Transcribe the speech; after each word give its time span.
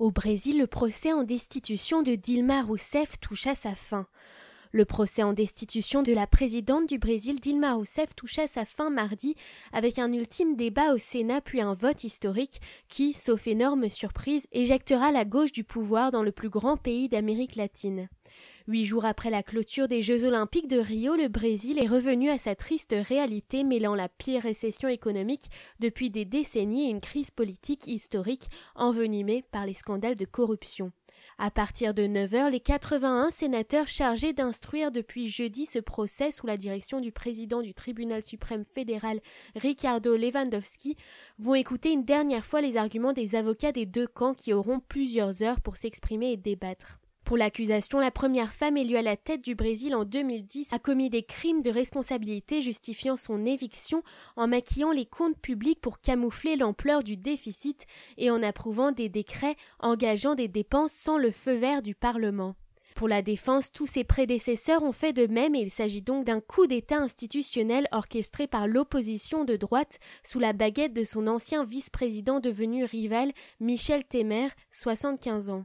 Au 0.00 0.10
Brésil, 0.10 0.58
le 0.58 0.66
procès 0.66 1.12
en 1.12 1.22
destitution 1.22 2.02
de 2.02 2.16
Dilma 2.16 2.62
Rousseff 2.62 3.20
touche 3.20 3.46
à 3.46 3.54
sa 3.54 3.76
fin. 3.76 4.08
Le 4.72 4.84
procès 4.84 5.22
en 5.22 5.32
destitution 5.32 6.02
de 6.02 6.12
la 6.12 6.26
présidente 6.26 6.88
du 6.88 6.98
Brésil, 6.98 7.38
Dilma 7.38 7.74
Rousseff, 7.74 8.12
toucha 8.16 8.48
sa 8.48 8.64
fin 8.64 8.90
mardi 8.90 9.36
avec 9.72 10.00
un 10.00 10.12
ultime 10.12 10.56
débat 10.56 10.94
au 10.94 10.98
Sénat 10.98 11.40
puis 11.40 11.60
un 11.60 11.74
vote 11.74 12.02
historique 12.02 12.60
qui, 12.88 13.12
sauf 13.12 13.46
énorme 13.46 13.88
surprise, 13.88 14.48
éjectera 14.50 15.12
la 15.12 15.24
gauche 15.24 15.52
du 15.52 15.62
pouvoir 15.62 16.10
dans 16.10 16.24
le 16.24 16.32
plus 16.32 16.50
grand 16.50 16.76
pays 16.76 17.08
d'Amérique 17.08 17.54
latine. 17.54 18.08
Huit 18.66 18.86
jours 18.86 19.04
après 19.04 19.28
la 19.28 19.42
clôture 19.42 19.88
des 19.88 20.00
Jeux 20.00 20.24
olympiques 20.24 20.68
de 20.68 20.78
Rio, 20.78 21.16
le 21.16 21.28
Brésil 21.28 21.78
est 21.78 21.86
revenu 21.86 22.30
à 22.30 22.38
sa 22.38 22.54
triste 22.54 22.94
réalité 22.98 23.62
mêlant 23.62 23.94
la 23.94 24.08
pire 24.08 24.40
récession 24.40 24.88
économique 24.88 25.50
depuis 25.80 26.08
des 26.08 26.24
décennies 26.24 26.86
et 26.86 26.90
une 26.90 27.02
crise 27.02 27.30
politique 27.30 27.86
historique 27.86 28.48
envenimée 28.74 29.44
par 29.52 29.66
les 29.66 29.74
scandales 29.74 30.14
de 30.14 30.24
corruption. 30.24 30.92
À 31.36 31.50
partir 31.50 31.92
de 31.92 32.06
9 32.06 32.34
heures, 32.34 32.50
les 32.50 32.60
81 32.60 33.30
sénateurs 33.30 33.86
chargés 33.86 34.32
d'instruire 34.32 34.90
depuis 34.90 35.28
jeudi 35.28 35.66
ce 35.66 35.78
procès 35.78 36.32
sous 36.32 36.46
la 36.46 36.56
direction 36.56 37.02
du 37.02 37.12
président 37.12 37.60
du 37.60 37.74
tribunal 37.74 38.24
suprême 38.24 38.64
fédéral 38.64 39.20
Ricardo 39.56 40.16
Lewandowski 40.16 40.96
vont 41.38 41.54
écouter 41.54 41.92
une 41.92 42.06
dernière 42.06 42.46
fois 42.46 42.62
les 42.62 42.78
arguments 42.78 43.12
des 43.12 43.34
avocats 43.34 43.72
des 43.72 43.84
deux 43.84 44.06
camps 44.06 44.32
qui 44.32 44.54
auront 44.54 44.80
plusieurs 44.80 45.42
heures 45.42 45.60
pour 45.60 45.76
s'exprimer 45.76 46.32
et 46.32 46.38
débattre. 46.38 46.98
Pour 47.24 47.38
l'accusation, 47.38 48.00
la 48.00 48.10
première 48.10 48.52
femme 48.52 48.76
élue 48.76 48.96
à 48.96 49.02
la 49.02 49.16
tête 49.16 49.42
du 49.42 49.54
Brésil 49.54 49.94
en 49.94 50.04
2010 50.04 50.74
a 50.74 50.78
commis 50.78 51.08
des 51.08 51.22
crimes 51.22 51.62
de 51.62 51.70
responsabilité 51.70 52.60
justifiant 52.60 53.16
son 53.16 53.46
éviction 53.46 54.02
en 54.36 54.46
maquillant 54.46 54.92
les 54.92 55.06
comptes 55.06 55.38
publics 55.38 55.80
pour 55.80 56.02
camoufler 56.02 56.56
l'ampleur 56.56 57.02
du 57.02 57.16
déficit 57.16 57.86
et 58.18 58.30
en 58.30 58.42
approuvant 58.42 58.92
des 58.92 59.08
décrets 59.08 59.56
engageant 59.80 60.34
des 60.34 60.48
dépenses 60.48 60.92
sans 60.92 61.16
le 61.16 61.30
feu 61.30 61.54
vert 61.54 61.80
du 61.80 61.94
Parlement. 61.94 62.56
Pour 62.94 63.08
la 63.08 63.22
défense, 63.22 63.72
tous 63.72 63.86
ses 63.86 64.04
prédécesseurs 64.04 64.82
ont 64.82 64.92
fait 64.92 65.14
de 65.14 65.26
même 65.26 65.54
et 65.54 65.60
il 65.60 65.70
s'agit 65.70 66.02
donc 66.02 66.26
d'un 66.26 66.40
coup 66.40 66.66
d'État 66.66 66.98
institutionnel 66.98 67.88
orchestré 67.90 68.46
par 68.46 68.68
l'opposition 68.68 69.44
de 69.44 69.56
droite 69.56 69.98
sous 70.22 70.38
la 70.38 70.52
baguette 70.52 70.92
de 70.92 71.04
son 71.04 71.26
ancien 71.26 71.64
vice-président 71.64 72.38
devenu 72.38 72.84
rival 72.84 73.32
Michel 73.60 74.04
Temer, 74.04 74.48
75 74.70 75.48
ans. 75.48 75.64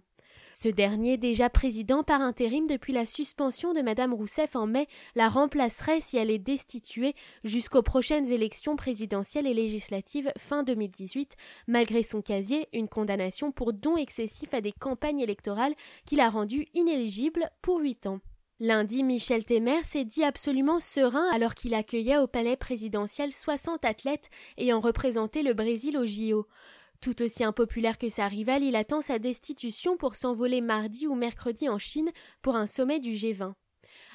Ce 0.61 0.67
dernier, 0.67 1.15
déjà 1.15 1.49
président 1.49 2.03
par 2.03 2.19
intérim 2.19 2.67
depuis 2.67 2.91
la 2.91 3.05
suspension 3.05 3.71
de 3.71 3.79
Madame 3.79 4.13
Rousseff 4.13 4.57
en 4.57 4.67
mai, 4.67 4.87
la 5.15 5.29
remplacerait 5.29 6.01
si 6.01 6.17
elle 6.17 6.29
est 6.29 6.37
destituée 6.37 7.13
jusqu'aux 7.45 7.81
prochaines 7.81 8.29
élections 8.29 8.75
présidentielles 8.75 9.47
et 9.47 9.53
législatives 9.53 10.33
fin 10.37 10.63
2018, 10.63 11.37
malgré 11.67 12.03
son 12.03 12.21
casier, 12.21 12.67
une 12.73 12.89
condamnation 12.89 13.53
pour 13.53 13.71
don 13.71 13.95
excessif 13.95 14.53
à 14.53 14.59
des 14.59 14.73
campagnes 14.73 15.21
électorales 15.21 15.75
qui 16.05 16.17
l'a 16.17 16.29
rendu 16.29 16.67
inéligible 16.73 17.49
pour 17.61 17.79
huit 17.79 18.05
ans. 18.05 18.19
Lundi, 18.59 19.03
Michel 19.03 19.45
Temer 19.45 19.85
s'est 19.85 20.03
dit 20.03 20.25
absolument 20.25 20.81
serein 20.81 21.29
alors 21.31 21.55
qu'il 21.55 21.73
accueillait 21.73 22.17
au 22.17 22.27
palais 22.27 22.57
présidentiel 22.57 23.31
60 23.31 23.85
athlètes 23.85 24.29
ayant 24.57 24.81
représenté 24.81 25.41
le 25.41 25.53
Brésil 25.53 25.97
au 25.97 26.05
JO. 26.05 26.45
Tout 27.01 27.21
aussi 27.21 27.45
impopulaire 27.45 27.97
que 27.97 28.09
sa 28.09 28.27
rivale, 28.27 28.63
il 28.63 28.75
attend 28.75 29.01
sa 29.01 29.19
destitution 29.19 29.95
pour 29.95 30.15
s'envoler 30.15 30.59
mardi 30.59 31.07
ou 31.07 31.15
mercredi 31.15 31.69
en 31.69 31.77
Chine 31.77 32.09
pour 32.41 32.57
un 32.57 32.67
sommet 32.67 32.99
du 32.99 33.13
G20. 33.13 33.53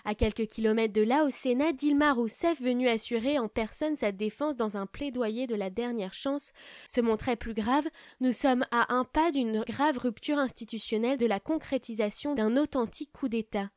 À 0.05 0.15
quelques 0.15 0.47
kilomètres 0.47 0.93
de 0.93 1.03
là, 1.03 1.25
au 1.25 1.31
Sénat, 1.31 1.73
Dilma 1.73 2.13
Rousseff, 2.13 2.61
venue 2.61 2.89
assurer 2.89 3.39
en 3.39 3.49
personne 3.49 3.97
sa 3.97 4.13
défense 4.13 4.57
dans 4.57 4.77
un 4.77 4.87
plaidoyer 4.87 5.47
de 5.47 5.55
la 5.55 5.71
dernière 5.71 6.13
chance, 6.13 6.53
se 6.87 7.01
montrait 7.01 7.37
plus 7.37 7.55
grave. 7.55 7.87
Nous 8.21 8.33
sommes 8.33 8.67
à 8.71 8.95
un 8.95 9.05
pas 9.05 9.31
d'une 9.31 9.63
grave 9.63 9.97
rupture 9.97 10.39
institutionnelle 10.39 11.19
de 11.19 11.27
la 11.27 11.41
concrétisation 11.41 12.35
d'un 12.35 12.57
authentique 12.59 13.13
coup 13.13 13.29
d'État. 13.29 13.71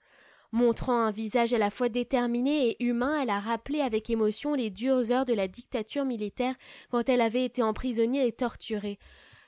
Montrant 0.54 1.02
un 1.02 1.12
visage 1.12 1.54
à 1.54 1.58
la 1.58 1.70
fois 1.70 1.90
déterminé 1.90 2.70
et 2.70 2.84
humain, 2.84 3.22
elle 3.22 3.30
a 3.30 3.40
rappelé 3.40 3.82
avec 3.82 4.10
émotion 4.10 4.54
les 4.54 4.70
dures 4.70 5.12
heures 5.12 5.26
de 5.26 5.34
la 5.34 5.48
dictature 5.48 6.06
militaire 6.06 6.56
quand 6.90 7.10
elle 7.10 7.22
avait 7.22 7.44
été 7.44 7.62
emprisonnée 7.62 8.26
et 8.26 8.32
torturée. 8.32 8.98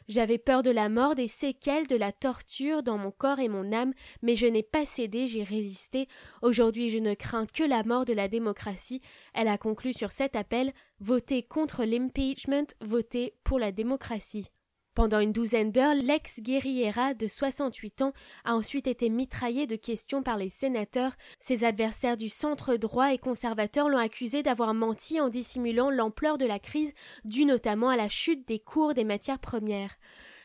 J'avais 0.10 0.40
peur 0.40 0.64
de 0.64 0.72
la 0.72 0.90
mort, 0.90 1.14
des 1.14 1.28
séquelles 1.28 1.86
de 1.86 1.96
la 1.96 2.12
torture 2.12 2.82
dans 2.82 2.98
mon 2.98 3.12
corps 3.12 3.40
et 3.40 3.48
mon 3.48 3.72
âme, 3.72 3.94
mais 4.24 4.36
je 4.36 4.48
n'ai 4.48 4.64
pas 4.64 4.86
cédé, 4.86 5.28
j'ai 5.28 5.44
résisté. 5.44 6.08
Aujourd'hui 6.42 6.90
je 6.90 6.98
ne 6.98 7.14
crains 7.14 7.46
que 7.46 7.64
la 7.64 7.84
mort 7.84 8.06
de 8.06 8.14
la 8.14 8.28
démocratie. 8.28 9.02
Elle 9.36 9.48
a 9.48 9.60
conclu 9.60 9.94
sur 9.94 10.12
cet 10.12 10.36
appel 10.36 10.74
Votez 11.00 11.44
contre 11.44 11.86
l'impeachment, 11.86 12.66
votez 12.82 13.36
pour 13.44 13.60
la 13.60 13.72
démocratie. 13.72 14.48
Pendant 15.00 15.22
une 15.22 15.32
douzaine 15.32 15.72
d'heures, 15.72 15.96
l'ex-guerriera 15.96 17.14
de 17.14 17.26
68 17.26 18.02
ans 18.02 18.12
a 18.44 18.54
ensuite 18.54 18.86
été 18.86 19.08
mitraillé 19.08 19.66
de 19.66 19.78
questions 19.78 20.24
par 20.24 20.36
les 20.36 20.50
sénateurs. 20.50 21.14
Ses 21.40 21.64
adversaires 21.64 22.18
du 22.18 22.28
centre 22.28 22.76
droit 22.76 23.14
et 23.14 23.18
conservateur 23.18 23.88
l'ont 23.88 23.98
accusé 23.98 24.44
d'avoir 24.44 24.74
menti 24.74 25.22
en 25.22 25.30
dissimulant 25.30 25.90
l'ampleur 25.90 26.38
de 26.38 26.46
la 26.46 26.60
crise 26.60 26.92
due 27.24 27.46
notamment 27.46 27.88
à 27.88 27.96
la 27.96 28.10
chute 28.10 28.46
des 28.46 28.60
cours 28.60 28.94
des 28.94 29.06
matières 29.06 29.40
premières. 29.40 29.96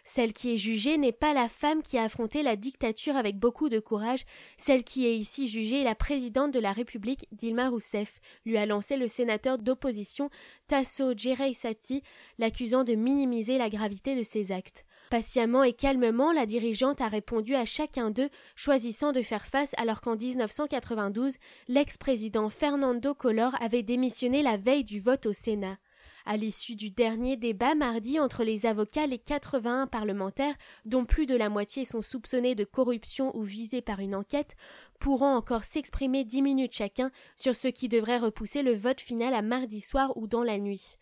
Celle 0.05 0.35
qui 0.35 0.55
est 0.55 0.59
jugée 0.59 0.99
n'est 0.99 1.13
pas 1.13 1.33
la 1.33 1.49
femme 1.49 1.83
qui 1.83 1.97
a 1.97 2.03
affronté 2.03 2.43
la 2.43 2.57
dictature 2.57 3.17
avec 3.17 3.39
beaucoup 3.39 3.71
de 3.71 3.81
courage, 3.81 4.25
celle 4.59 4.85
qui 4.85 5.07
est 5.07 5.17
ici 5.17 5.49
jugée 5.49 5.81
est 5.81 5.85
la 5.85 5.95
présidente 5.95 6.53
de 6.53 6.61
la 6.61 6.73
République, 6.73 7.27
Dilma 7.33 7.71
Rousseff, 7.71 8.21
lui 8.45 8.59
a 8.59 8.67
lancé 8.67 8.99
le 8.99 9.09
sénateur 9.09 9.59
d'opposition 9.59 10.29
Tasso 10.69 11.17
Gereissati, 11.17 12.03
l'accusant 12.39 12.85
de 12.85 12.95
minimiser 12.95 13.57
la 13.57 13.71
gravité 13.71 14.15
de 14.15 14.23
ses 14.23 14.53
actes. 14.53 14.85
Patiemment 15.11 15.63
et 15.63 15.73
calmement, 15.73 16.33
la 16.33 16.45
dirigeante 16.45 17.01
a 17.01 17.09
répondu 17.09 17.55
à 17.55 17.65
chacun 17.65 18.11
d'eux, 18.11 18.29
choisissant 18.57 19.13
de 19.13 19.23
faire 19.23 19.47
face 19.47 19.73
alors 19.79 20.03
qu'en 20.03 20.17
1992, 20.17 21.37
l'ex-président 21.69 22.51
Fernando 22.51 23.15
Collor 23.15 23.55
avait 23.61 23.83
démissionné 23.83 24.43
la 24.43 24.59
veille 24.59 24.85
du 24.85 25.01
vote 25.01 25.27
au 25.27 25.33
Sénat. 25.33 25.79
À 26.27 26.39
l'issue 26.39 26.75
du 26.75 26.91
dernier 26.91 27.37
débat 27.37 27.75
mardi 27.75 28.19
entre 28.19 28.45
les 28.45 28.65
avocats, 28.65 29.07
les 29.07 29.19
81 29.19 29.87
parlementaires, 29.87 30.55
dont 30.87 31.05
plus 31.05 31.27
de 31.27 31.37
la 31.37 31.51
moitié 31.51 31.85
sont 31.85 32.01
soupçonnés 32.01 32.55
de 32.55 32.65
corruption 32.65 33.31
ou 33.37 33.43
visés 33.43 33.83
par 33.83 34.01
une 34.01 34.15
enquête, 34.15 34.57
pourront 35.01 35.35
encore 35.35 35.65
s'exprimer 35.65 36.25
dix 36.25 36.41
minutes 36.41 36.73
chacun 36.73 37.11
sur 37.37 37.55
ce 37.55 37.69
qui 37.69 37.89
devrait 37.89 38.17
repousser 38.17 38.62
le 38.62 38.73
vote 38.73 39.03
final 39.03 39.35
à 39.35 39.43
mardi 39.43 39.83
soir 39.83 40.17
ou 40.17 40.27
dans 40.27 40.43
la 40.43 40.59
nuit. 40.59 40.97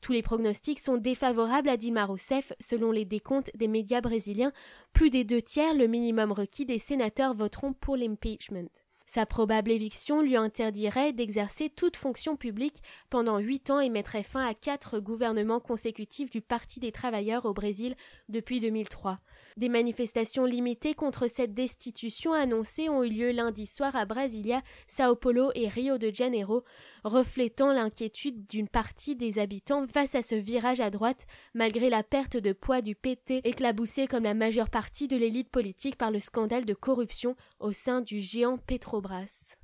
Tous 0.00 0.12
les 0.12 0.22
pronostics 0.22 0.78
sont 0.78 0.96
défavorables 0.96 1.68
à 1.68 1.76
Dilma 1.76 2.04
Rousseff, 2.04 2.52
selon 2.60 2.92
les 2.92 3.04
décomptes 3.04 3.50
des 3.56 3.66
médias 3.66 4.00
brésiliens. 4.00 4.52
Plus 4.92 5.10
des 5.10 5.24
deux 5.24 5.42
tiers, 5.42 5.74
le 5.74 5.88
minimum 5.88 6.30
requis 6.30 6.66
des 6.66 6.78
sénateurs, 6.78 7.34
voteront 7.34 7.72
pour 7.72 7.96
l'impeachment. 7.96 8.68
Sa 9.10 9.24
probable 9.24 9.70
éviction 9.70 10.20
lui 10.20 10.36
interdirait 10.36 11.14
d'exercer 11.14 11.70
toute 11.70 11.96
fonction 11.96 12.36
publique 12.36 12.82
pendant 13.08 13.38
huit 13.38 13.70
ans 13.70 13.80
et 13.80 13.88
mettrait 13.88 14.22
fin 14.22 14.46
à 14.46 14.52
quatre 14.52 15.00
gouvernements 15.00 15.60
consécutifs 15.60 16.28
du 16.28 16.42
Parti 16.42 16.78
des 16.78 16.92
travailleurs 16.92 17.46
au 17.46 17.54
Brésil 17.54 17.94
depuis 18.28 18.60
2003. 18.60 19.18
Des 19.56 19.70
manifestations 19.70 20.44
limitées 20.44 20.92
contre 20.92 21.26
cette 21.26 21.54
destitution 21.54 22.34
annoncée 22.34 22.90
ont 22.90 23.02
eu 23.02 23.08
lieu 23.08 23.30
lundi 23.30 23.64
soir 23.64 23.96
à 23.96 24.04
Brasilia, 24.04 24.60
Sao 24.86 25.16
Paulo 25.16 25.52
et 25.54 25.68
Rio 25.68 25.96
de 25.96 26.12
Janeiro, 26.12 26.62
reflétant 27.02 27.72
l'inquiétude 27.72 28.46
d'une 28.46 28.68
partie 28.68 29.16
des 29.16 29.38
habitants 29.38 29.86
face 29.86 30.16
à 30.16 30.22
ce 30.22 30.34
virage 30.34 30.80
à 30.80 30.90
droite, 30.90 31.24
malgré 31.54 31.88
la 31.88 32.02
perte 32.02 32.36
de 32.36 32.52
poids 32.52 32.82
du 32.82 32.94
PT 32.94 33.40
éclaboussé 33.44 34.06
comme 34.06 34.24
la 34.24 34.34
majeure 34.34 34.68
partie 34.68 35.08
de 35.08 35.16
l'élite 35.16 35.48
politique 35.48 35.96
par 35.96 36.10
le 36.10 36.20
scandale 36.20 36.66
de 36.66 36.74
corruption 36.74 37.36
au 37.58 37.72
sein 37.72 38.02
du 38.02 38.20
géant 38.20 38.58
Petrobras. 39.00 39.57